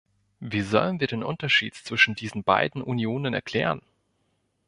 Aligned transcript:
Wie 0.39 0.61
sollen 0.61 0.99
wir 0.99 1.05
den 1.05 1.21
Unterschied 1.23 1.75
zwischen 1.75 2.15
diesen 2.15 2.43
beiden 2.43 2.81
Unionen 2.81 3.35
erklären? 3.35 3.83